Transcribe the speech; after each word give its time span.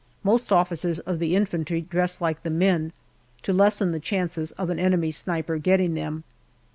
Most 0.23 0.51
officers 0.51 0.97
of 0.97 1.19
the 1.19 1.35
infantry 1.35 1.79
dress 1.79 2.19
like 2.21 2.41
the 2.41 2.49
men, 2.49 2.91
to 3.43 3.53
lessen 3.53 3.91
the 3.91 3.99
chances 3.99 4.51
of 4.53 4.71
an 4.71 4.79
enemy 4.79 5.11
sniper 5.11 5.59
getting 5.59 5.93
them. 5.93 6.23